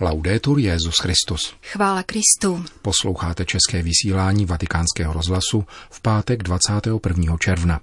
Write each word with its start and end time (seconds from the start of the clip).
Laudetur 0.00 0.58
Jezus 0.58 0.98
Christus. 1.02 1.54
Chvála 1.62 2.02
Kristu. 2.02 2.64
Posloucháte 2.82 3.44
české 3.44 3.82
vysílání 3.82 4.46
Vatikánského 4.46 5.12
rozhlasu 5.12 5.64
v 5.90 6.00
pátek 6.00 6.42
21. 6.42 7.36
června. 7.40 7.80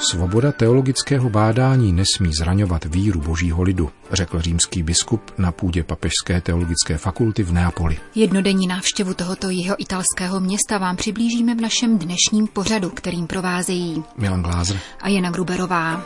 Svoboda 0.00 0.52
teologického 0.52 1.30
bádání 1.30 1.92
nesmí 1.92 2.30
zraňovat 2.40 2.84
víru 2.84 3.20
božího 3.20 3.62
lidu, 3.62 3.90
řekl 4.12 4.40
římský 4.40 4.82
biskup 4.82 5.30
na 5.38 5.52
půdě 5.52 5.82
Papežské 5.82 6.40
teologické 6.40 6.98
fakulty 6.98 7.42
v 7.42 7.52
Neapoli. 7.52 7.98
Jednodenní 8.14 8.66
návštěvu 8.66 9.14
tohoto 9.14 9.50
jeho 9.50 9.76
italského 9.78 10.40
města 10.40 10.78
vám 10.78 10.96
přiblížíme 10.96 11.54
v 11.54 11.60
našem 11.60 11.98
dnešním 11.98 12.46
pořadu, 12.46 12.90
kterým 12.90 13.26
provázejí 13.26 14.04
Milan 14.16 14.42
Glázer 14.42 14.78
a 15.00 15.08
Jana 15.08 15.30
Gruberová. 15.30 16.04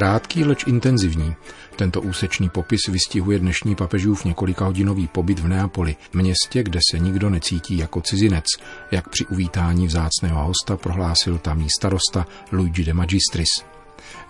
Krátký, 0.00 0.44
leč 0.44 0.64
intenzivní. 0.66 1.34
Tento 1.76 2.00
úsečný 2.00 2.48
popis 2.48 2.80
vystihuje 2.88 3.38
dnešní 3.38 3.74
papežův 3.74 4.24
několikahodinový 4.24 5.06
pobyt 5.06 5.38
v 5.38 5.48
Neapoli, 5.48 5.96
městě, 6.12 6.62
kde 6.62 6.80
se 6.90 6.98
nikdo 6.98 7.30
necítí 7.30 7.78
jako 7.78 8.00
cizinec, 8.00 8.44
jak 8.90 9.08
při 9.08 9.26
uvítání 9.26 9.86
vzácného 9.86 10.44
hosta 10.44 10.76
prohlásil 10.76 11.38
tamní 11.38 11.66
starosta 11.78 12.26
Luigi 12.52 12.84
de 12.84 12.94
Magistris. 12.94 13.48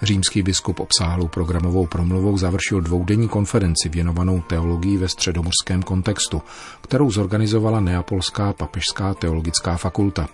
Římský 0.03 0.43
biskup 0.43 0.81
obsáhlou 0.81 1.29
programovou 1.29 1.87
promluvou 1.87 2.39
završil 2.39 2.81
dvoudenní 2.81 3.29
konferenci 3.29 3.89
věnovanou 3.89 4.41
teologii 4.41 4.97
ve 4.97 5.09
středomorském 5.09 5.83
kontextu, 5.83 6.43
kterou 6.81 7.11
zorganizovala 7.11 7.81
Neapolská 7.81 8.53
papežská 8.53 9.15
teologická 9.15 9.77
fakulta. 9.77 10.29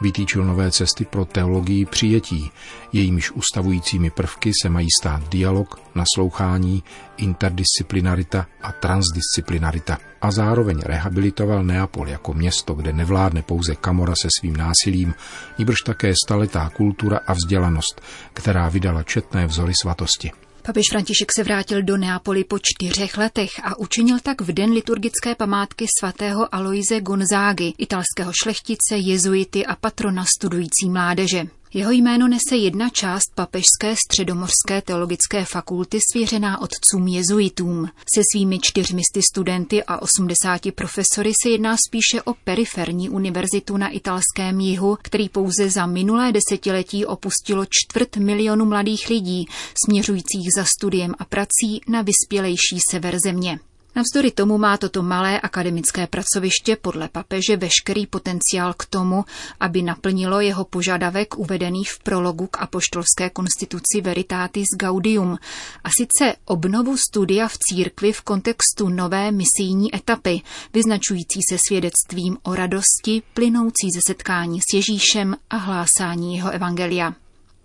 Vytýčil 0.00 0.44
nové 0.44 0.70
cesty 0.70 1.04
pro 1.04 1.24
teologii 1.24 1.86
přijetí, 1.86 2.50
jejímiž 2.92 3.30
ustavujícími 3.30 4.10
prvky 4.10 4.52
se 4.62 4.68
mají 4.68 4.88
stát 5.00 5.28
dialog, 5.28 5.80
naslouchání, 5.94 6.82
interdisciplinarita 7.16 8.46
a 8.62 8.72
transdisciplinarita. 8.72 9.98
A 10.20 10.30
zároveň 10.30 10.80
rehabilitoval 10.86 11.64
Neapol 11.64 12.08
jako 12.08 12.32
město, 12.32 12.74
kde 12.74 12.92
nevládne 12.92 13.42
pouze 13.42 13.74
Kamora 13.74 14.14
se 14.22 14.28
svým 14.38 14.56
násilím, 14.56 15.14
níbrž 15.58 15.80
také 15.86 16.12
staletá 16.24 16.70
kultura 16.70 17.20
a 17.26 17.32
vzdělanost, 17.32 18.00
která 18.32 18.68
vydala 18.68 19.02
četné 19.02 19.46
vzory 19.46 19.72
svatosti. 19.80 20.30
Papež 20.62 20.84
František 20.90 21.32
se 21.32 21.44
vrátil 21.44 21.82
do 21.82 21.96
Neapoli 21.96 22.44
po 22.44 22.58
čtyřech 22.58 23.18
letech 23.18 23.50
a 23.64 23.78
učinil 23.78 24.18
tak 24.22 24.40
v 24.40 24.52
den 24.52 24.70
liturgické 24.70 25.34
památky 25.34 25.86
svatého 25.98 26.54
Aloise 26.54 27.00
Gonzágy, 27.00 27.74
italského 27.78 28.32
šlechtice, 28.42 28.96
jezuity 28.96 29.66
a 29.66 29.76
patrona 29.76 30.24
studující 30.36 30.90
mládeže. 30.90 31.46
Jeho 31.74 31.90
jméno 31.90 32.28
nese 32.28 32.56
jedna 32.56 32.88
část 32.88 33.34
papežské 33.34 33.94
středomorské 34.06 34.82
teologické 34.84 35.44
fakulty 35.44 35.98
svěřená 36.12 36.60
otcům 36.60 37.08
jezuitům. 37.08 37.86
Se 38.14 38.22
svými 38.32 38.58
čtyřmisty 38.62 39.20
studenty 39.32 39.84
a 39.84 40.02
80 40.02 40.60
profesory 40.74 41.32
se 41.42 41.50
jedná 41.50 41.76
spíše 41.88 42.22
o 42.22 42.34
periferní 42.44 43.08
univerzitu 43.08 43.76
na 43.76 43.88
italském 43.88 44.60
jihu, 44.60 44.98
který 45.02 45.28
pouze 45.28 45.70
za 45.70 45.86
minulé 45.86 46.32
desetiletí 46.32 47.06
opustilo 47.06 47.64
čtvrt 47.70 48.16
milionu 48.16 48.64
mladých 48.64 49.08
lidí, 49.08 49.46
směřujících 49.84 50.48
za 50.56 50.64
studiem 50.64 51.14
a 51.18 51.24
prací 51.24 51.80
na 51.88 52.02
vyspělejší 52.02 52.78
sever 52.90 53.18
země. 53.24 53.58
Navzdory 53.94 54.30
tomu 54.30 54.58
má 54.58 54.76
toto 54.76 55.02
malé 55.02 55.40
akademické 55.40 56.06
pracoviště 56.06 56.76
podle 56.76 57.08
papeže 57.08 57.56
veškerý 57.56 58.06
potenciál 58.06 58.72
k 58.72 58.86
tomu, 58.86 59.24
aby 59.60 59.82
naplnilo 59.82 60.40
jeho 60.40 60.64
požadavek 60.64 61.38
uvedený 61.38 61.84
v 61.84 61.98
prologu 61.98 62.46
k 62.46 62.60
apoštolské 62.60 63.30
konstituci 63.30 64.00
Veritatis 64.00 64.66
Gaudium, 64.76 65.38
a 65.84 65.88
sice 65.98 66.36
obnovu 66.44 66.96
studia 66.96 67.48
v 67.48 67.58
církvi 67.58 68.12
v 68.12 68.20
kontextu 68.20 68.88
nové 68.88 69.32
misijní 69.32 69.94
etapy, 69.94 70.40
vyznačující 70.74 71.40
se 71.50 71.56
svědectvím 71.68 72.38
o 72.42 72.54
radosti 72.54 73.22
plynoucí 73.34 73.88
ze 73.94 74.00
setkání 74.06 74.60
s 74.60 74.74
Ježíšem 74.74 75.36
a 75.50 75.56
hlásání 75.56 76.36
jeho 76.36 76.50
evangelia. 76.50 77.21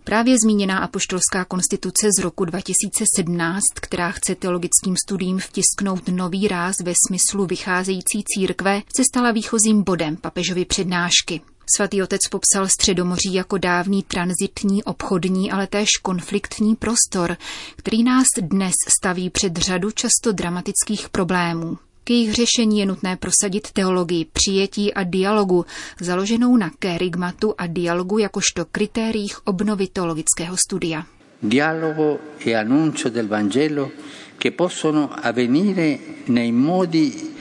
Právě 0.07 0.35
zmíněná 0.44 0.79
apoštolská 0.79 1.45
konstituce 1.45 2.07
z 2.19 2.23
roku 2.23 2.45
2017, 2.45 3.62
která 3.81 4.12
chce 4.12 4.35
teologickým 4.35 4.95
studiím 5.07 5.40
vtisknout 5.40 6.07
nový 6.07 6.47
ráz 6.47 6.75
ve 6.84 6.94
smyslu 7.07 7.45
vycházející 7.45 8.23
církve, 8.25 8.81
se 8.95 9.03
stala 9.03 9.31
výchozím 9.31 9.84
bodem 9.84 10.18
papežovy 10.18 10.66
přednášky. 10.66 11.41
Svatý 11.75 12.03
otec 12.03 12.22
popsal 12.31 12.68
Středomoří 12.68 13.34
jako 13.34 13.57
dávný 13.57 14.03
transitní, 14.03 14.84
obchodní, 14.84 15.51
ale 15.51 15.68
též 15.68 15.90
konfliktní 16.01 16.75
prostor, 16.75 17.38
který 17.75 18.03
nás 18.03 18.25
dnes 18.41 18.74
staví 19.00 19.29
před 19.29 19.57
řadu 19.57 19.91
často 19.91 20.31
dramatických 20.31 21.09
problémů. 21.09 21.78
K 22.07 22.09
jejich 22.09 22.34
řešení 22.34 22.79
je 22.79 22.85
nutné 22.85 23.18
prosadit 23.18 23.72
teologii 23.72 24.25
přijetí 24.25 24.94
a 24.94 25.03
dialogu, 25.03 25.66
založenou 26.00 26.57
na 26.57 26.72
kerygmatu 26.79 27.53
a 27.57 27.68
dialogu 27.68 28.18
jakožto 28.18 28.66
kritériích 28.66 29.47
obnovy 29.47 29.88
teologického 29.88 30.57
studia. 30.57 31.03
Dialogo 31.44 32.18
e 32.45 32.56
annuncio 32.56 33.09
del 33.09 33.28
Vangelo 33.28 33.91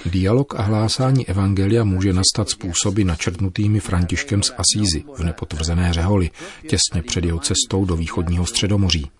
Dialog 0.07 0.55
a 0.55 0.63
hlásání 0.63 1.29
evangelia 1.29 1.85
může 1.85 2.13
nastat 2.13 2.51
způsoby 2.51 3.03
načrtnutými 3.03 3.81
Františkem 3.81 4.43
z 4.43 4.53
Asízy 4.59 5.05
v 5.17 5.25
nepotvrzené 5.25 5.93
řeholi, 5.93 6.31
těsně 6.69 7.03
před 7.03 7.25
jeho 7.25 7.39
cestou 7.39 7.85
do 7.85 7.97
východního 7.97 8.47
středomoří. 8.47 9.11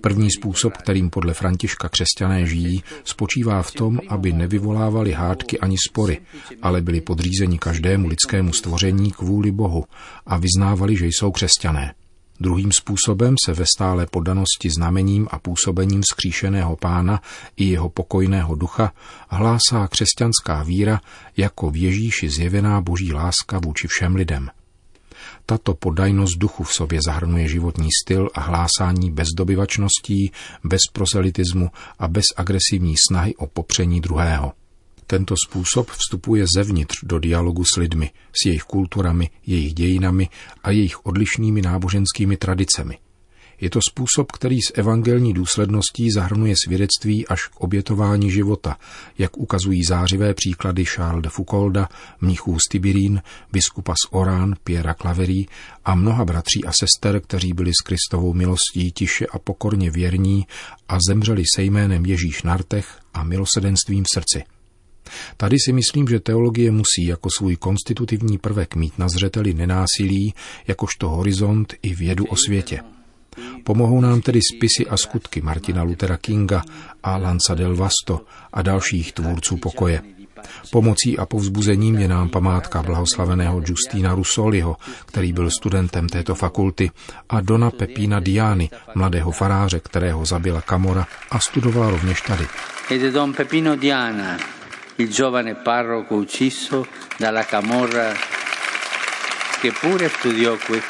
První 0.00 0.30
způsob, 0.30 0.76
kterým 0.76 1.10
podle 1.10 1.34
Františka 1.34 1.88
křesťané 1.88 2.46
žijí, 2.46 2.82
spočívá 3.04 3.62
v 3.62 3.72
tom, 3.72 4.00
aby 4.08 4.32
nevyvolávali 4.32 5.12
hádky 5.12 5.58
ani 5.58 5.76
spory, 5.88 6.20
ale 6.62 6.80
byli 6.80 7.00
podřízeni 7.00 7.58
každému 7.58 8.08
lidskému 8.08 8.52
stvoření 8.52 9.10
kvůli 9.12 9.50
Bohu 9.50 9.84
a 10.26 10.36
vyznávali, 10.36 10.96
že 10.96 11.06
jsou 11.06 11.30
křesťané. 11.30 11.94
Druhým 12.42 12.72
způsobem 12.72 13.34
se 13.44 13.52
ve 13.52 13.64
stále 13.76 14.06
podanosti 14.06 14.70
znamením 14.70 15.28
a 15.30 15.38
působením 15.38 16.02
skříšeného 16.12 16.76
pána 16.76 17.22
i 17.56 17.64
jeho 17.64 17.88
pokojného 17.88 18.54
ducha 18.54 18.92
hlásá 19.28 19.88
křesťanská 19.88 20.62
víra 20.62 21.00
jako 21.36 21.70
v 21.70 21.76
Ježíši 21.76 22.28
zjevená 22.28 22.80
boží 22.80 23.12
láska 23.12 23.58
vůči 23.58 23.88
všem 23.88 24.14
lidem. 24.14 24.50
Tato 25.46 25.74
podajnost 25.74 26.38
duchu 26.38 26.64
v 26.64 26.72
sobě 26.72 27.00
zahrnuje 27.06 27.48
životní 27.48 27.88
styl 28.02 28.28
a 28.34 28.40
hlásání 28.40 29.10
bez 29.10 29.28
dobyvačností, 29.36 30.32
bez 30.64 30.80
proselitismu 30.92 31.70
a 31.98 32.08
bez 32.08 32.24
agresivní 32.36 32.94
snahy 33.08 33.36
o 33.36 33.46
popření 33.46 34.00
druhého. 34.00 34.52
Tento 35.12 35.34
způsob 35.48 35.90
vstupuje 35.90 36.44
zevnitř 36.56 36.94
do 37.02 37.18
dialogu 37.18 37.64
s 37.64 37.76
lidmi, 37.76 38.10
s 38.42 38.46
jejich 38.46 38.62
kulturami, 38.62 39.30
jejich 39.46 39.74
dějinami 39.74 40.28
a 40.62 40.70
jejich 40.70 41.06
odlišnými 41.06 41.62
náboženskými 41.62 42.36
tradicemi. 42.36 42.98
Je 43.60 43.70
to 43.70 43.80
způsob, 43.90 44.32
který 44.32 44.56
s 44.56 44.72
evangelní 44.74 45.32
důsledností 45.32 46.10
zahrnuje 46.10 46.54
svědectví 46.64 47.26
až 47.26 47.46
k 47.46 47.60
obětování 47.60 48.30
života, 48.30 48.76
jak 49.18 49.38
ukazují 49.38 49.84
zářivé 49.84 50.34
příklady 50.34 50.84
Charles 50.84 51.22
de 51.22 51.30
Foucaulda, 51.30 51.88
mnichů 52.20 52.58
z 52.58 52.68
Tibirín, 52.70 53.22
biskupa 53.52 53.92
z 53.92 54.08
Orán, 54.10 54.54
Piera 54.64 54.94
Claverí 54.94 55.48
a 55.84 55.94
mnoha 55.94 56.24
bratří 56.24 56.64
a 56.64 56.72
sester, 56.72 57.20
kteří 57.20 57.52
byli 57.52 57.70
s 57.70 57.84
Kristovou 57.84 58.34
milostí 58.34 58.92
tiše 58.92 59.26
a 59.26 59.38
pokorně 59.38 59.90
věrní 59.90 60.46
a 60.88 60.98
zemřeli 61.08 61.42
se 61.54 61.62
jménem 61.62 62.06
Ježíš 62.06 62.42
na 62.42 62.56
rtech 62.56 62.98
a 63.14 63.24
milosedenstvím 63.24 64.04
v 64.04 64.14
srdci. 64.14 64.44
Tady 65.36 65.56
si 65.58 65.72
myslím, 65.72 66.08
že 66.08 66.20
teologie 66.20 66.70
musí 66.70 67.06
jako 67.06 67.28
svůj 67.38 67.56
konstitutivní 67.56 68.38
prvek 68.38 68.74
mít 68.74 68.98
na 68.98 69.08
zřeteli 69.08 69.54
nenásilí, 69.54 70.34
jakožto 70.66 71.08
horizont 71.08 71.74
i 71.82 71.94
vědu 71.94 72.24
o 72.24 72.36
světě. 72.36 72.80
Pomohou 73.64 74.00
nám 74.00 74.20
tedy 74.20 74.40
spisy 74.56 74.86
a 74.90 74.96
skutky 74.96 75.40
Martina 75.40 75.82
Luthera 75.82 76.16
Kinga 76.16 76.62
a 77.02 77.16
Lanza 77.16 77.54
del 77.54 77.76
Vasto 77.76 78.20
a 78.52 78.62
dalších 78.62 79.12
tvůrců 79.12 79.56
pokoje. 79.56 80.02
Pomocí 80.70 81.18
a 81.18 81.26
povzbuzením 81.26 81.98
je 81.98 82.08
nám 82.08 82.28
památka 82.28 82.82
blahoslaveného 82.82 83.62
Justína 83.66 84.14
Rusoliho, 84.14 84.76
který 85.06 85.32
byl 85.32 85.50
studentem 85.50 86.08
této 86.08 86.34
fakulty, 86.34 86.90
a 87.28 87.40
Dona 87.40 87.70
Pepína 87.70 88.20
Diany, 88.20 88.70
mladého 88.94 89.30
faráře, 89.30 89.80
kterého 89.80 90.26
zabila 90.26 90.60
Kamora 90.60 91.06
a 91.30 91.38
studovala 91.38 91.90
rovněž 91.90 92.20
tady. 92.20 92.46
Don 93.12 93.32
Pepino 93.32 93.76
Diana, 93.76 94.38
il 94.96 95.08
giovane 95.10 95.54
parroco 95.54 96.14
ucciso 96.14 96.86
dalla 97.16 97.44
Camorra 97.44 98.12
che 99.60 99.72
pure 99.72 100.08
studiò 100.08 100.56
qui. 100.56 100.80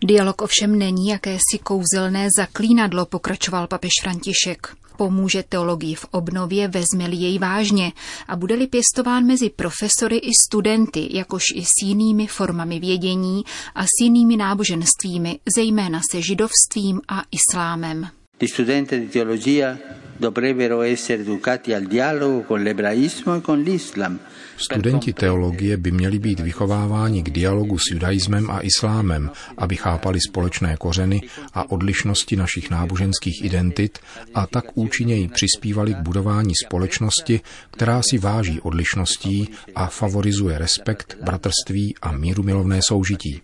Dialog 0.00 0.42
ovšem 0.42 0.78
není 0.78 1.08
jakési 1.08 1.58
kouzelné 1.62 2.28
zaklínadlo, 2.30 3.06
pokračoval 3.06 3.66
papež 3.66 3.90
František. 4.02 4.76
Pomůže 4.96 5.42
teologii 5.42 5.94
v 5.94 6.06
obnově, 6.10 6.68
vezme-li 6.68 7.16
jej 7.16 7.38
vážně 7.38 7.92
a 8.28 8.36
bude-li 8.36 8.66
pěstován 8.66 9.26
mezi 9.26 9.50
profesory 9.50 10.16
i 10.16 10.30
studenty, 10.44 11.08
jakož 11.10 11.42
i 11.54 11.64
s 11.64 11.82
jinými 11.82 12.26
formami 12.26 12.80
vědění 12.80 13.44
a 13.74 13.84
s 13.84 14.00
jinými 14.02 14.36
náboženstvími, 14.36 15.38
zejména 15.56 16.00
se 16.10 16.22
židovstvím 16.22 17.00
a 17.08 17.22
islámem. 17.30 18.08
Gli 18.38 18.48
studenti 18.48 19.00
di 19.00 19.08
teologia 19.08 19.78
dovrebbero 20.18 20.82
essere 20.82 21.22
educati 21.22 21.72
al 21.72 21.86
dialogo 21.86 22.42
con 22.42 22.62
l'ebraismo 22.62 23.36
e 23.36 23.40
con 23.40 23.62
l'Islam. 23.62 24.18
Studenti 24.56 25.12
teologie 25.12 25.76
by 25.76 25.90
měli 25.90 26.18
být 26.18 26.40
vychováváni 26.40 27.22
k 27.22 27.30
dialogu 27.30 27.78
s 27.78 27.90
judaismem 27.90 28.50
a 28.50 28.60
islámem, 28.60 29.30
aby 29.58 29.76
chápali 29.76 30.18
společné 30.20 30.76
kořeny 30.76 31.22
a 31.54 31.70
odlišnosti 31.70 32.36
našich 32.36 32.70
náboženských 32.70 33.44
identit 33.44 33.98
a 34.34 34.46
tak 34.46 34.64
účinněji 34.74 35.28
přispívali 35.28 35.94
k 35.94 36.02
budování 36.02 36.52
společnosti, 36.66 37.40
která 37.70 38.02
si 38.02 38.18
váží 38.18 38.60
odlišností 38.60 39.48
a 39.74 39.86
favorizuje 39.86 40.58
respekt, 40.58 41.16
bratrství 41.22 41.94
a 42.02 42.12
míru 42.12 42.42
milovné 42.42 42.80
soužití. 42.82 43.40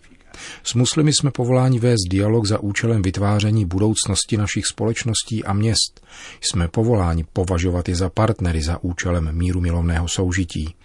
S 0.63 0.73
muslimy 0.73 1.13
jsme 1.13 1.31
povoláni 1.31 1.79
vést 1.79 2.09
dialog 2.09 2.45
za 2.45 2.59
účelem 2.59 3.01
vytváření 3.01 3.65
budoucnosti 3.65 4.37
našich 4.37 4.65
společností 4.65 5.43
a 5.43 5.53
měst. 5.53 6.05
Jsme 6.41 6.67
povoláni 6.67 7.25
považovat 7.33 7.89
je 7.89 7.95
za 7.95 8.09
partnery 8.09 8.61
za 8.61 8.83
účelem 8.83 9.29
míru 9.31 9.61
milovného 9.61 10.07
soužití. 10.07 10.75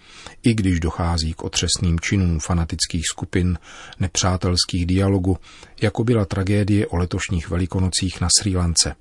I 0.43 0.53
když 0.53 0.79
dochází 0.79 1.33
k 1.33 1.43
otřesným 1.43 1.99
činům 1.99 2.39
fanatických 2.39 3.03
skupin, 3.11 3.57
nepřátelských 3.99 4.85
dialogu, 4.85 5.37
jako 5.81 6.03
byla 6.03 6.25
tragédie 6.25 6.87
o 6.87 6.97
letošních 6.97 7.49
velikonocích 7.49 8.21
na 8.21 8.27
Sri 8.39 8.55
Lance. 8.55 8.95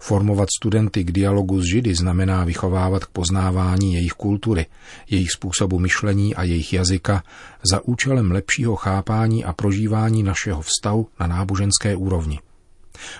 Formovat 0.00 0.48
studenty 0.58 1.04
k 1.04 1.12
dialogu 1.12 1.62
s 1.62 1.64
Židy 1.64 1.94
znamená 1.94 2.44
vychovávat 2.44 3.04
k 3.04 3.10
poznávání 3.10 3.94
jejich 3.94 4.12
kultury, 4.12 4.66
jejich 5.10 5.30
způsobu 5.30 5.78
myšlení 5.78 6.34
a 6.34 6.42
jejich 6.42 6.72
jazyka 6.72 7.22
za 7.70 7.80
účelem 7.84 8.30
lepšího 8.30 8.76
chápání 8.76 9.44
a 9.44 9.52
prožívání 9.52 10.22
našeho 10.22 10.62
vztahu 10.62 11.08
na 11.20 11.26
náboženské 11.26 11.96
úrovni. 11.96 12.38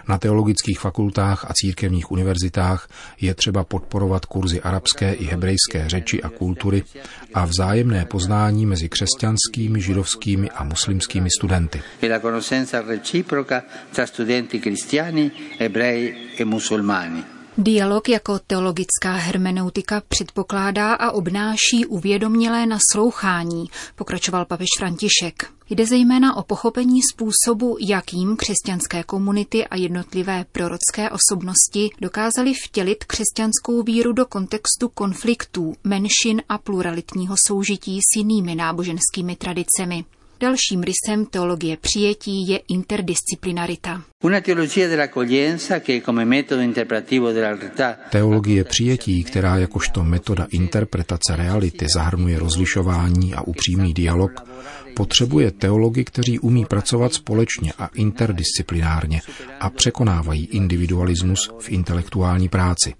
Na 0.08 0.18
teologických 0.18 0.80
fakultách 0.80 1.44
a 1.44 1.52
církevních 1.54 2.10
univerzitách 2.10 2.88
je 3.20 3.34
třeba 3.34 3.64
podporovat 3.64 4.26
kurzy 4.26 4.60
arabské 4.60 5.12
i 5.12 5.24
hebrejské 5.24 5.88
řeči 5.88 6.22
a 6.22 6.28
kultury 6.28 6.82
a 7.34 7.44
vzájemné 7.44 8.04
poznání 8.04 8.66
mezi 8.66 8.88
křesťanskými, 8.88 9.80
židovskými 9.80 10.50
a 10.50 10.64
muslimskými 10.64 11.28
studenty. 11.30 11.82
E 12.02 12.08
Dialog 17.60 18.08
jako 18.08 18.38
teologická 18.38 19.12
hermeneutika 19.12 20.02
předpokládá 20.08 20.94
a 20.94 21.10
obnáší 21.10 21.86
uvědomělé 21.88 22.66
naslouchání, 22.66 23.70
pokračoval 23.94 24.44
papež 24.44 24.66
František. 24.78 25.50
Jde 25.70 25.86
zejména 25.86 26.36
o 26.36 26.42
pochopení 26.42 27.00
způsobu, 27.12 27.76
jakým 27.80 28.36
křesťanské 28.36 29.02
komunity 29.02 29.66
a 29.66 29.76
jednotlivé 29.76 30.44
prorocké 30.52 31.10
osobnosti 31.10 31.90
dokázaly 32.00 32.54
vtělit 32.54 33.04
křesťanskou 33.04 33.82
víru 33.82 34.12
do 34.12 34.26
kontextu 34.26 34.88
konfliktů, 34.88 35.74
menšin 35.84 36.42
a 36.48 36.58
pluralitního 36.58 37.34
soužití 37.46 38.00
s 38.00 38.16
jinými 38.16 38.54
náboženskými 38.54 39.36
tradicemi. 39.36 40.04
Dalším 40.40 40.82
rysem 40.82 41.26
teologie 41.26 41.76
přijetí 41.76 42.48
je 42.48 42.60
interdisciplinarita. 42.68 44.02
Teologie 48.10 48.64
přijetí, 48.64 49.24
která 49.24 49.56
jakožto 49.56 50.04
metoda 50.04 50.46
interpretace 50.50 51.36
reality 51.36 51.86
zahrnuje 51.94 52.38
rozlišování 52.38 53.34
a 53.34 53.42
upřímný 53.42 53.94
dialog, 53.94 54.32
potřebuje 54.96 55.50
teology, 55.50 56.04
kteří 56.04 56.38
umí 56.38 56.64
pracovat 56.64 57.14
společně 57.14 57.72
a 57.78 57.86
interdisciplinárně 57.86 59.20
a 59.60 59.70
překonávají 59.70 60.46
individualismus 60.46 61.50
v 61.58 61.68
intelektuální 61.68 62.48
práci. 62.48 62.94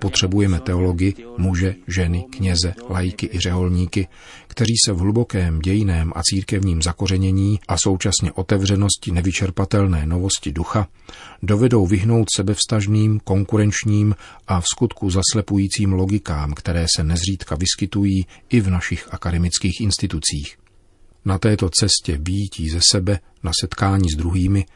Potřebujeme 0.00 0.60
teology, 0.60 1.14
muže, 1.38 1.74
ženy, 1.88 2.24
kněze, 2.30 2.74
lajky 2.90 3.30
i 3.32 3.40
řeholníky, 3.40 4.08
kteří 4.46 4.74
se 4.86 4.92
v 4.92 4.98
hlubokém 4.98 5.58
dějiném 5.58 6.12
a 6.16 6.22
církevním 6.22 6.82
zakořenění 6.82 7.60
a 7.68 7.76
současně 7.78 8.32
otevřenosti 8.32 9.12
nevyčerpatelné 9.12 10.06
novosti 10.06 10.52
ducha 10.52 10.88
dovedou 11.42 11.86
vyhnout 11.86 12.26
sebevstažným, 12.36 13.20
konkurenčním 13.20 14.14
a 14.48 14.60
v 14.60 14.64
skutku 14.74 15.10
zaslepujícím 15.10 15.92
logikám, 15.92 16.54
které 16.54 16.86
se 16.96 17.04
nezřídka 17.04 17.54
vyskytují 17.54 18.26
i 18.50 18.60
v 18.60 18.70
našich 18.70 19.08
akademických 19.10 19.80
institucích. 19.80 20.67
Na 21.24 21.38
této 21.38 21.70
cestě 21.70 22.18
býtí 22.18 22.68
ze 22.68 22.80
sebe 22.90 23.20
na 23.42 23.50
setkání 23.60 24.08
s 24.10 24.16
druhými 24.16 24.66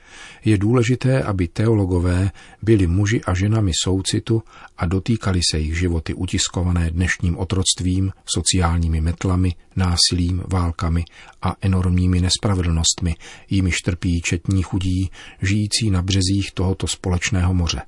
je 0.44 0.58
důležité, 0.58 1.22
aby 1.22 1.48
teologové 1.48 2.30
byli 2.62 2.86
muži 2.86 3.20
a 3.24 3.34
ženami 3.34 3.72
soucitu 3.84 4.42
a 4.76 4.86
dotýkali 4.86 5.40
se 5.50 5.58
jich 5.58 5.78
životy 5.78 6.14
utiskované 6.14 6.90
dnešním 6.90 7.38
otroctvím, 7.38 8.12
sociálními 8.24 9.00
metlami, 9.00 9.54
násilím, 9.76 10.42
válkami 10.52 11.04
a 11.42 11.56
enormními 11.60 12.20
nespravedlnostmi, 12.20 13.14
jimiž 13.50 13.76
trpí 13.76 14.20
četní 14.20 14.62
chudí, 14.62 15.10
žijící 15.42 15.90
na 15.90 16.02
březích 16.02 16.52
tohoto 16.54 16.86
společného 16.86 17.54
moře. 17.54 17.82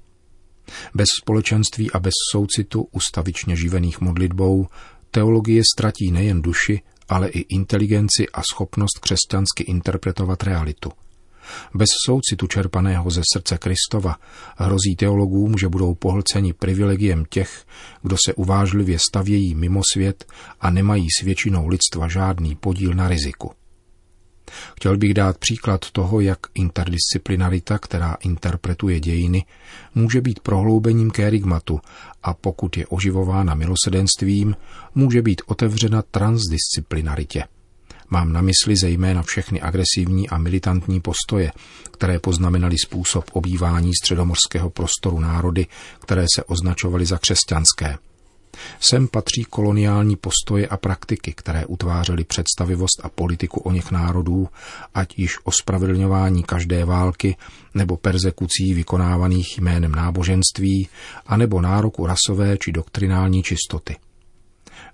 Bez 0.94 1.06
společenství 1.22 1.90
a 1.90 1.98
bez 1.98 2.12
soucitu 2.32 2.88
ustavičně 2.92 3.56
živených 3.56 4.00
modlitbou 4.00 4.66
teologie 5.10 5.62
ztratí 5.74 6.10
nejen 6.10 6.42
duši, 6.42 6.80
ale 7.08 7.28
i 7.28 7.40
inteligenci 7.40 8.28
a 8.34 8.42
schopnost 8.52 8.98
křesťansky 9.00 9.62
interpretovat 9.62 10.42
realitu. 10.42 10.92
Bez 11.74 11.88
soucitu 12.04 12.46
čerpaného 12.46 13.10
ze 13.10 13.22
srdce 13.32 13.58
Kristova 13.58 14.16
hrozí 14.56 14.96
teologům, 14.96 15.58
že 15.58 15.68
budou 15.68 15.94
pohlceni 15.94 16.52
privilegiem 16.52 17.24
těch, 17.24 17.64
kdo 18.02 18.16
se 18.26 18.34
uvážlivě 18.34 18.98
stavějí 18.98 19.54
mimo 19.54 19.80
svět 19.92 20.32
a 20.60 20.70
nemají 20.70 21.06
s 21.20 21.22
většinou 21.22 21.68
lidstva 21.68 22.08
žádný 22.08 22.56
podíl 22.56 22.94
na 22.94 23.08
riziku. 23.08 23.52
Chtěl 24.76 24.96
bych 24.96 25.14
dát 25.14 25.38
příklad 25.38 25.90
toho, 25.90 26.20
jak 26.20 26.38
interdisciplinarita, 26.54 27.78
která 27.78 28.16
interpretuje 28.20 29.00
dějiny, 29.00 29.44
může 29.94 30.20
být 30.20 30.40
prohloubením 30.40 31.10
kérigmatu 31.10 31.80
a 32.22 32.34
pokud 32.34 32.76
je 32.76 32.86
oživována 32.86 33.54
milosedenstvím, 33.54 34.56
může 34.94 35.22
být 35.22 35.42
otevřena 35.46 36.02
transdisciplinaritě. 36.02 37.44
Mám 38.10 38.32
na 38.32 38.40
mysli 38.40 38.76
zejména 38.76 39.22
všechny 39.22 39.60
agresivní 39.60 40.28
a 40.28 40.38
militantní 40.38 41.00
postoje, 41.00 41.52
které 41.90 42.18
poznamenaly 42.18 42.76
způsob 42.84 43.24
obývání 43.32 43.90
středomorského 44.02 44.70
prostoru 44.70 45.20
národy, 45.20 45.66
které 46.00 46.26
se 46.34 46.44
označovaly 46.44 47.06
za 47.06 47.18
křesťanské– 47.18 47.98
Sem 48.80 49.08
patří 49.08 49.44
koloniální 49.44 50.16
postoje 50.16 50.68
a 50.68 50.76
praktiky, 50.76 51.32
které 51.32 51.66
utvářely 51.66 52.24
představivost 52.24 53.00
a 53.02 53.08
politiku 53.08 53.60
o 53.60 53.72
něch 53.72 53.90
národů, 53.90 54.48
ať 54.94 55.18
již 55.18 55.38
ospravedlňování 55.44 56.42
každé 56.42 56.84
války 56.84 57.36
nebo 57.74 57.96
persekucí 57.96 58.74
vykonávaných 58.74 59.58
jménem 59.58 59.92
náboženství, 59.92 60.88
anebo 61.26 61.60
nároku 61.60 62.06
rasové 62.06 62.58
či 62.58 62.72
doktrinální 62.72 63.42
čistoty. 63.42 63.96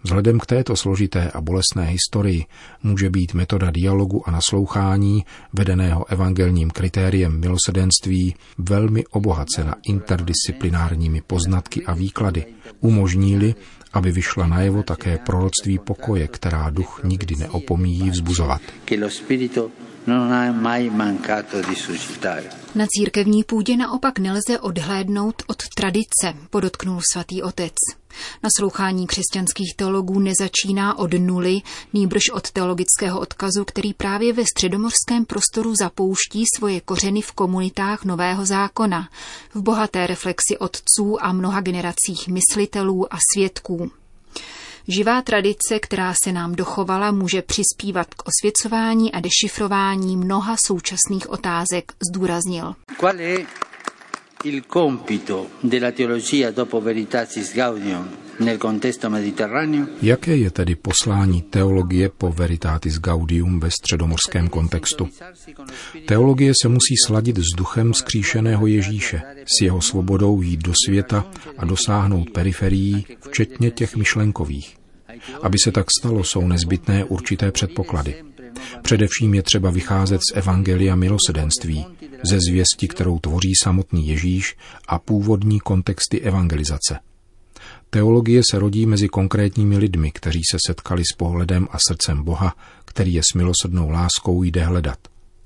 Vzhledem 0.02 0.38
k 0.38 0.47
této 0.47 0.76
složité 0.76 1.30
a 1.35 1.40
bolestné 1.40 1.85
historii 1.85 2.45
může 2.83 3.11
být 3.11 3.35
metoda 3.35 3.71
dialogu 3.71 4.28
a 4.28 4.30
naslouchání, 4.30 5.25
vedeného 5.52 6.12
evangelním 6.12 6.71
kritériem 6.71 7.40
milosedenství, 7.40 8.35
velmi 8.59 9.07
obohacena 9.07 9.75
interdisciplinárními 9.88 11.21
poznatky 11.21 11.85
a 11.87 11.95
výklady, 11.95 12.45
umožní 12.80 13.54
aby 13.92 14.12
vyšla 14.12 14.47
najevo 14.47 14.83
také 14.83 15.19
proroctví 15.19 15.78
pokoje, 15.78 16.28
která 16.28 16.71
duch 16.71 17.00
nikdy 17.04 17.37
neopomíjí 17.37 18.11
vzbuzovat. 18.11 18.62
Na 22.74 22.86
církevní 22.88 23.44
půdě 23.44 23.76
naopak 23.76 24.18
nelze 24.18 24.58
odhlédnout 24.60 25.42
od 25.46 25.62
tradice, 25.74 26.34
podotknul 26.50 27.00
svatý 27.12 27.42
otec. 27.42 27.72
Naslouchání 28.42 29.06
křesťanských 29.06 29.74
teologů 29.76 30.18
nezačíná 30.18 30.98
od 30.98 31.10
nuly, 31.18 31.60
nýbrž 31.92 32.30
od 32.30 32.50
teologického 32.50 33.20
odkazu, 33.20 33.64
který 33.64 33.94
právě 33.94 34.32
ve 34.32 34.42
středomorském 34.44 35.24
prostoru 35.24 35.74
zapouští 35.74 36.44
svoje 36.56 36.80
kořeny 36.80 37.22
v 37.22 37.32
komunitách 37.32 38.04
Nového 38.04 38.46
zákona, 38.46 39.08
v 39.54 39.62
bohaté 39.62 40.06
reflexi 40.06 40.58
otců 40.58 41.24
a 41.24 41.32
mnoha 41.32 41.60
generacích 41.60 42.28
myslitelů 42.28 43.14
a 43.14 43.18
svědků. 43.34 43.90
Živá 44.88 45.22
tradice, 45.22 45.78
která 45.82 46.14
se 46.14 46.32
nám 46.32 46.54
dochovala, 46.54 47.10
může 47.10 47.42
přispívat 47.42 48.14
k 48.14 48.22
osvěcování 48.28 49.12
a 49.12 49.20
dešifrování 49.20 50.16
mnoha 50.16 50.56
současných 50.66 51.30
otázek, 51.30 51.92
zdůraznil. 52.10 52.75
Il 54.44 54.64
compito 54.66 55.50
della 55.61 55.92
teologia 55.92 56.50
dopo 56.50 56.80
Veritatis 56.80 57.52
Gaudium 57.52 58.09
nel 58.38 58.59
contesto 58.59 59.11
mediterraneo? 59.11 59.87
Jaké 60.02 60.37
je 60.37 60.50
tedy 60.50 60.76
poslání 60.76 61.42
teologie 61.42 62.09
po 62.09 62.32
Veritatis 62.32 62.99
Gaudium 62.99 63.61
ve 63.61 63.70
středomorském 63.70 64.49
kontextu? 64.49 65.09
Teologie 66.06 66.52
se 66.62 66.68
musí 66.68 66.94
sladit 67.06 67.38
s 67.38 67.56
duchem 67.56 67.94
skříšeného 67.94 68.66
Ježíše, 68.66 69.23
s 69.44 69.62
jeho 69.62 69.80
svobodou 69.80 70.42
jít 70.42 70.61
do 70.61 70.73
světa 70.87 71.30
a 71.59 71.64
dosáhnout 71.64 72.30
periferií, 72.30 73.06
včetně 73.28 73.70
těch 73.70 73.97
myšlenkových. 73.97 74.76
Aby 75.42 75.59
se 75.59 75.73
tak 75.73 75.87
stalo, 76.00 76.25
jsou 76.25 76.49
nezbytné 76.49 77.04
určité 77.04 77.52
předpoklady. 77.52 78.29
Především 78.83 79.35
je 79.35 79.42
třeba 79.42 79.71
vycházet 79.71 80.21
z 80.30 80.37
Evangelia 80.37 80.97
milosedenství, 80.97 81.87
ze 82.25 82.38
zvěsti, 82.49 82.88
kterou 82.88 83.19
tvoří 83.19 83.52
samotný 83.62 84.09
Ježíš 84.09 84.57
a 84.88 84.99
původní 84.99 85.61
kontexty 85.61 86.21
evangelizace. 86.21 86.99
Teologie 87.90 88.42
se 88.50 88.59
rodí 88.59 88.87
mezi 88.87 89.09
konkrétními 89.09 89.78
lidmi, 89.78 90.11
kteří 90.11 90.40
se 90.50 90.57
setkali 90.66 91.02
s 91.12 91.16
pohledem 91.16 91.69
a 91.71 91.78
srdcem 91.88 92.23
Boha, 92.23 92.54
který 92.85 93.14
je 93.14 93.23
s 93.33 93.35
milosrdnou 93.35 93.90
láskou 93.90 94.42
jde 94.42 94.64
hledat. 94.64 94.99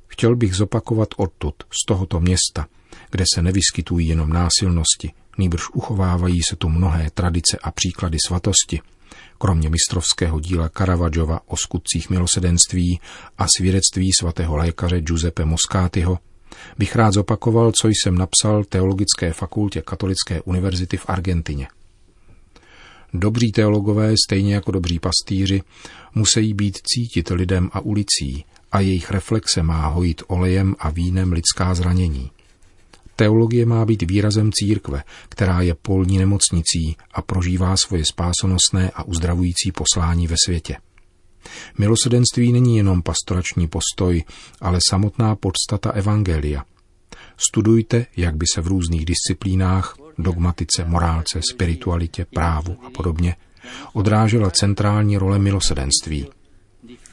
Chtěl 0.06 0.37
bych 0.37 0.54
zopakovat 0.54 1.08
odtud, 1.16 1.54
z 1.70 1.87
tohoto 1.87 2.20
města, 2.20 2.66
kde 3.11 3.25
se 3.34 3.42
nevyskytují 3.42 4.08
jenom 4.08 4.30
násilnosti, 4.30 5.12
nýbrž 5.38 5.62
uchovávají 5.75 6.42
se 6.50 6.56
tu 6.56 6.68
mnohé 6.68 7.11
tradice 7.14 7.58
a 7.62 7.70
příklady 7.70 8.18
svatosti– 8.26 8.80
kromě 9.38 9.71
mistrovského 9.71 10.40
díla 10.40 10.68
Caravaggiova 10.68 11.40
o 11.47 11.56
skutcích 11.56 12.11
milosedenství 12.11 13.00
a 13.38 13.47
svědectví 13.56 14.11
svatého 14.21 14.56
lékaře 14.56 15.00
Giuseppe 15.00 15.44
Moscatiho, 15.44 16.18
bych 16.78 16.97
rád 16.97 17.12
zopakoval, 17.12 17.73
co 17.73 17.88
jsem 17.88 18.18
napsal 18.18 18.64
Teologické 18.64 19.33
fakultě 19.33 19.83
Katolické 19.83 20.42
univerzity 20.42 20.97
v 20.97 21.09
Argentině. 21.09 21.68
Dobří 23.14 23.52
teologové, 23.52 24.14
stejně 24.26 24.54
jako 24.54 24.71
dobří 24.71 24.99
pastýři, 24.99 25.62
musí 26.14 26.54
být 26.54 26.78
cítit 26.83 27.30
lidem 27.30 27.71
a 27.73 27.80
ulicí 27.80 28.44
a 28.73 28.80
jejich 28.80 29.11
reflexe 29.11 29.62
má 29.62 29.87
hojit 29.87 30.23
olejem 30.26 30.75
a 30.78 30.90
vínem 30.90 31.33
lidská 31.33 31.75
zranění. 31.75 32.30
Teologie 33.16 33.66
má 33.66 33.85
být 33.85 34.02
výrazem 34.02 34.50
církve, 34.52 35.02
která 35.28 35.61
je 35.61 35.75
polní 35.75 36.18
nemocnicí 36.18 36.97
a 37.14 37.23
prožívá 37.23 37.76
svoje 37.76 38.04
spásonosné 38.04 38.90
a 38.94 39.02
uzdravující 39.02 39.73
poslání 39.73 40.26
ve 40.26 40.37
světě. 40.44 40.76
Milosedenství 41.78 42.52
není 42.52 42.76
jenom 42.76 43.02
pastorační 43.02 43.68
postoj, 43.68 44.25
ale 44.61 44.78
samotná 44.88 45.37
podstata 45.37 45.90
Evangelia. 45.90 46.64
Studujte, 47.37 48.06
jak 48.16 48.37
by 48.37 48.47
se 48.54 48.61
v 48.61 48.66
různých 48.66 49.04
disciplínách, 49.04 49.97
dogmatice, 50.18 50.85
morálce, 50.85 51.40
spiritualitě, 51.50 52.25
právu 52.25 52.76
a 52.87 52.90
podobně, 52.90 53.37
odrážela 53.92 54.50
centrální 54.50 55.16
role 55.16 55.38
milosedenství– 55.38 56.26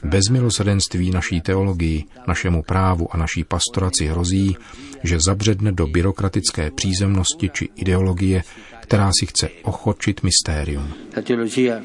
bez 0.04 0.28
milosrdenství 0.30 1.10
naší 1.10 1.40
teologii, 1.40 2.04
našemu 2.28 2.62
právu 2.62 3.14
a 3.14 3.16
naší 3.16 3.44
pastoraci 3.44 4.06
hrozí, 4.06 4.56
že 5.02 5.18
zabředne 5.26 5.72
do 5.72 5.86
byrokratické 5.86 6.70
přízemnosti 6.70 7.50
či 7.52 7.68
ideologie, 7.74 8.42
která 8.80 9.10
si 9.20 9.26
chce 9.26 9.48
ochočit 9.62 10.22
mystérium. 10.22 10.92
La 11.16 11.22
teologia 11.22 11.80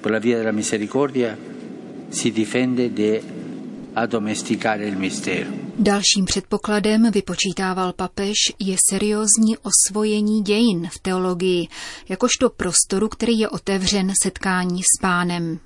per 0.00 0.12
la 0.12 0.18
via 0.18 0.38
della 0.38 0.52
misericordia 0.52 1.36
si 2.10 2.30
difende 2.30 2.88
de 2.88 3.20
Dalším 5.78 6.24
předpokladem, 6.24 7.10
vypočítával 7.10 7.92
papež, 7.92 8.34
je 8.58 8.76
seriózní 8.90 9.56
osvojení 9.58 10.42
dějin 10.42 10.88
v 10.92 10.98
teologii, 10.98 11.68
jakožto 12.08 12.50
prostoru, 12.50 13.08
který 13.08 13.38
je 13.38 13.48
otevřen 13.48 14.12
setkání 14.22 14.82
s 14.82 15.00
pánem. 15.00 15.58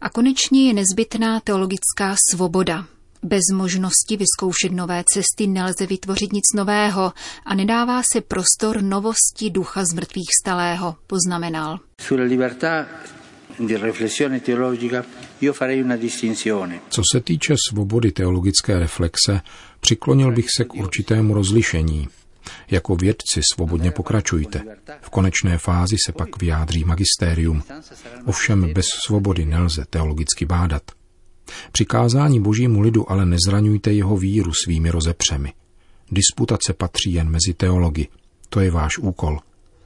A 0.00 0.10
konečně 0.10 0.66
je 0.66 0.74
nezbytná 0.74 1.40
teologická 1.40 2.16
svoboda. 2.30 2.86
Bez 3.22 3.42
možnosti 3.54 4.16
vyzkoušet 4.16 4.72
nové 4.72 5.04
cesty 5.12 5.46
nelze 5.46 5.86
vytvořit 5.86 6.32
nic 6.32 6.44
nového 6.56 7.12
a 7.44 7.54
nedává 7.54 8.02
se 8.12 8.20
prostor 8.20 8.82
novosti 8.82 9.50
ducha 9.50 9.84
z 9.84 9.92
mrtvých 9.92 10.28
stalého, 10.42 10.96
poznamenal. 11.06 11.78
Co 16.88 17.02
se 17.12 17.20
týče 17.20 17.54
svobody 17.68 18.12
teologické 18.12 18.78
reflexe, 18.78 19.40
přiklonil 19.80 20.32
bych 20.32 20.46
se 20.56 20.64
k 20.64 20.74
určitému 20.74 21.34
rozlišení. 21.34 22.08
Jako 22.70 22.96
vědci 22.96 23.40
svobodně 23.54 23.90
pokračujte. 23.90 24.64
V 25.00 25.10
konečné 25.10 25.58
fázi 25.58 25.96
se 26.06 26.12
pak 26.12 26.42
vyjádří 26.42 26.84
magistérium. 26.84 27.62
Ovšem 28.26 28.72
bez 28.72 28.86
svobody 29.06 29.44
nelze 29.44 29.84
teologicky 29.90 30.44
bádat. 30.44 30.82
Přikázání 31.72 32.40
božímu 32.40 32.80
lidu 32.80 33.10
ale 33.10 33.26
nezraňujte 33.26 33.92
jeho 33.92 34.16
víru 34.16 34.52
svými 34.64 34.90
rozepřemi. 34.90 35.52
Disputace 36.10 36.72
patří 36.72 37.12
jen 37.12 37.28
mezi 37.28 37.54
teology. 37.54 38.08
To 38.48 38.60
je 38.60 38.70
váš 38.70 38.98
úkol. 38.98 39.38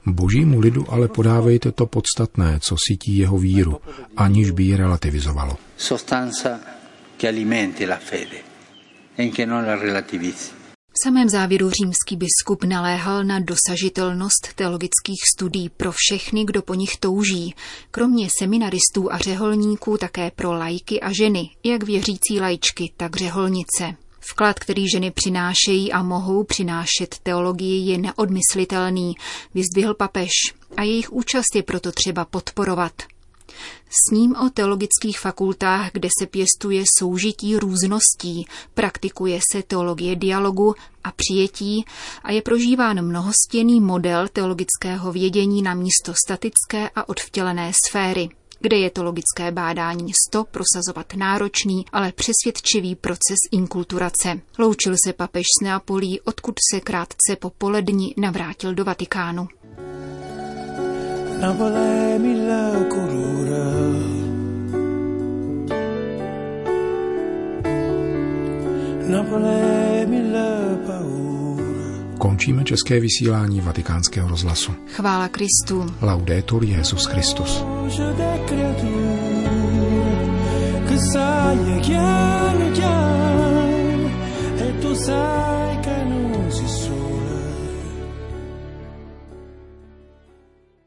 Božímu 0.06 0.60
lidu 0.60 0.92
ale 0.92 1.08
podávejte 1.08 1.72
to 1.72 1.86
podstatné, 1.86 2.58
co 2.60 2.76
sítí 2.88 3.18
jeho 3.18 3.38
víru, 3.38 3.80
aniž 4.16 4.50
by 4.50 4.62
ji 4.62 4.76
relativizovalo. 4.76 5.56
Sostanza 5.76 6.60
che 7.16 7.28
alimenti 7.28 7.86
la 7.86 7.96
fede, 7.96 8.36
e 9.16 9.28
che 9.28 9.46
non 9.46 9.64
la 9.64 9.76
relativizzi. 9.76 10.63
Samém 11.04 11.28
závěru 11.28 11.70
římský 11.70 12.16
biskup 12.16 12.64
naléhal 12.64 13.24
na 13.24 13.40
dosažitelnost 13.40 14.54
teologických 14.54 15.20
studií 15.34 15.68
pro 15.68 15.92
všechny, 15.92 16.44
kdo 16.44 16.62
po 16.62 16.74
nich 16.74 16.96
touží, 16.96 17.54
kromě 17.90 18.28
seminaristů 18.38 19.12
a 19.12 19.18
řeholníků 19.18 19.98
také 19.98 20.30
pro 20.30 20.52
lajky 20.52 21.00
a 21.00 21.12
ženy, 21.12 21.50
jak 21.64 21.82
věřící 21.82 22.40
lajčky, 22.40 22.92
tak 22.96 23.16
řeholnice. 23.16 23.96
Vklad, 24.20 24.58
který 24.58 24.84
ženy 24.88 25.10
přinášejí 25.10 25.92
a 25.92 26.02
mohou 26.02 26.44
přinášet 26.44 27.18
teologii, 27.22 27.90
je 27.90 27.98
neodmyslitelný, 27.98 29.14
vyzdvihl 29.54 29.94
papež 29.94 30.30
a 30.76 30.82
jejich 30.82 31.12
účast 31.12 31.56
je 31.56 31.62
proto 31.62 31.92
třeba 31.92 32.24
podporovat. 32.24 32.92
S 33.88 34.10
ním 34.12 34.36
o 34.36 34.50
teologických 34.50 35.20
fakultách, 35.20 35.90
kde 35.92 36.08
se 36.18 36.26
pěstuje 36.26 36.84
soužití 36.98 37.56
růzností, 37.56 38.46
praktikuje 38.74 39.40
se 39.52 39.62
teologie 39.62 40.16
dialogu 40.16 40.74
a 41.04 41.12
přijetí 41.12 41.84
a 42.22 42.32
je 42.32 42.42
prožíván 42.42 43.02
mnohostěný 43.02 43.80
model 43.80 44.28
teologického 44.28 45.12
vědění 45.12 45.62
na 45.62 45.74
místo 45.74 46.14
statické 46.24 46.90
a 46.96 47.08
odvtělené 47.08 47.72
sféry 47.88 48.28
kde 48.60 48.76
je 48.76 48.90
to 48.90 49.04
logické 49.04 49.50
bádání 49.50 50.12
sto 50.26 50.44
prosazovat 50.44 51.14
náročný, 51.14 51.84
ale 51.92 52.12
přesvědčivý 52.12 52.94
proces 52.94 53.36
inkulturace. 53.52 54.40
Loučil 54.58 54.94
se 55.06 55.12
papež 55.12 55.46
s 55.60 55.64
Neapolí, 55.64 56.20
odkud 56.20 56.54
se 56.72 56.80
krátce 56.80 57.36
po 57.40 57.50
poledni 57.50 58.14
navrátil 58.16 58.74
do 58.74 58.84
Vatikánu. 58.84 59.48
Mille 61.44 62.88
colore. 62.88 63.64
Napoli 69.08 70.06
mille 70.06 70.78
paura. 70.86 72.14
Končíme 72.18 72.64
české 72.64 73.00
vysílání 73.00 73.60
vatikánského 73.60 74.28
rozhlasu. 74.28 74.72
Chvála 74.86 75.28
Kristu. 75.28 75.86
Laudetur 76.02 76.64
Jesus 76.64 77.06
Christus. 77.06 77.64
Che 80.88 80.98
sai 81.12 81.80
chiaro 81.82 82.70
chiaro 82.74 84.10
e 84.58 84.72
tu 84.80 84.94
sai 84.94 85.43